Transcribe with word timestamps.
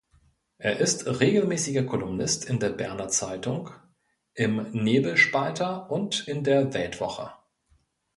Er 0.57 0.79
ist 0.79 1.05
regelmässiger 1.05 1.83
Kolumnist 1.83 2.45
in 2.45 2.57
der 2.57 2.71
Berner 2.71 3.07
Zeitung, 3.09 3.69
im 4.33 4.71
Nebelspalter 4.71 5.91
und 5.91 6.27
in 6.27 6.43
der 6.43 6.73
Weltwoche. 6.73 7.31